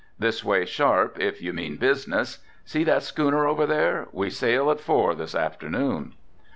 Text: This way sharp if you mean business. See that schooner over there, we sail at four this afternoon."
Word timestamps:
This 0.17 0.43
way 0.43 0.65
sharp 0.65 1.19
if 1.19 1.43
you 1.43 1.53
mean 1.53 1.77
business. 1.77 2.39
See 2.65 2.83
that 2.85 3.03
schooner 3.03 3.45
over 3.45 3.67
there, 3.67 4.07
we 4.11 4.31
sail 4.31 4.71
at 4.71 4.79
four 4.81 5.13
this 5.13 5.35
afternoon." 5.35 6.15